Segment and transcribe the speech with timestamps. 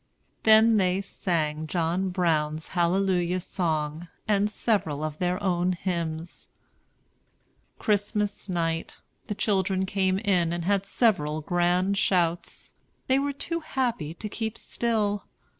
[0.41, 6.47] Then they sang John Brown's Hallelujah Song, and several of their own hymns.
[7.77, 12.73] Christmas night, the children came in and had several grand shouts.
[13.05, 15.25] They were too happy to keep still.